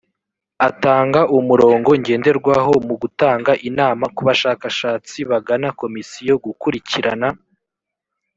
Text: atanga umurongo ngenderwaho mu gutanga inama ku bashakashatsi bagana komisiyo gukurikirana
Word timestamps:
atanga 0.69 1.21
umurongo 1.37 1.89
ngenderwaho 2.01 2.73
mu 2.87 2.95
gutanga 3.01 3.51
inama 3.69 4.05
ku 4.15 4.21
bashakashatsi 4.27 5.17
bagana 5.31 5.67
komisiyo 5.81 6.33
gukurikirana 6.45 7.27